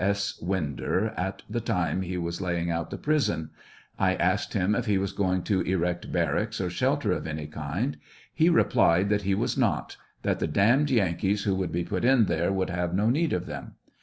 [0.03, 0.41] S.
[0.41, 3.51] Winder: at the time he was laying out the prison.
[4.09, 7.97] «»»I asked him if he was going to erect barracks or shelter of any kind;
[8.33, 12.25] he replied that he was not, that the damned Yankees who would be put in
[12.25, 13.73] there would have no need of them.